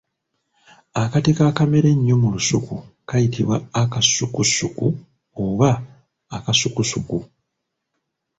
Akatiko 1.03 1.41
akamera 1.51 1.87
ennyo 1.95 2.15
mu 2.21 2.29
lusuku 2.35 2.75
kayitibwa 3.09 3.55
akassukussuku 3.81 4.87
oba 5.45 5.71
akasukusuku. 6.37 7.17